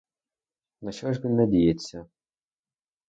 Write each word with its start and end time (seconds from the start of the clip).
На 0.81 0.91
що 0.91 1.13
ж 1.13 1.21
він 1.23 1.35
надіється? 1.35 2.05